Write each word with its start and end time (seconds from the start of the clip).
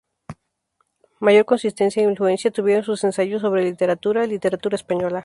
Mayor 1.25 1.45
consistencia 1.51 2.01
e 2.01 2.09
influencia 2.11 2.49
tuvieron 2.57 2.83
sus 2.83 3.03
ensayos 3.09 3.43
sobre 3.43 3.61
literatura, 3.63 4.25
"Literatura 4.25 4.75
española. 4.75 5.19